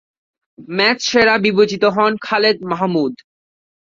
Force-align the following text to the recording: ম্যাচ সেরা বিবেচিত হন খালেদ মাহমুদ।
ম্যাচ 0.69 0.99
সেরা 1.09 1.35
বিবেচিত 1.45 1.83
হন 1.95 2.13
খালেদ 2.21 2.57
মাহমুদ। 2.71 3.13